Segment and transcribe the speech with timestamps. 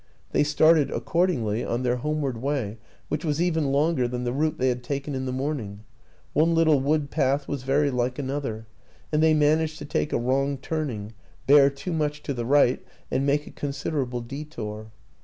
[0.31, 4.69] They started, accordingly, on their homeward way, which was even longer than the route they
[4.69, 5.81] had taken in the morning:
[6.33, 8.65] one little wood path was very like another
[9.11, 11.13] and they managed to take a wrong turning,
[11.45, 14.91] bear too much to the right and make a considerable detour.